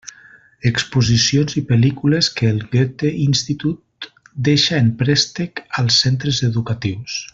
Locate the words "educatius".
6.53-7.21